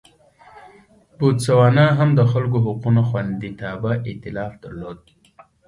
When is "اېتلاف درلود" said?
4.09-4.99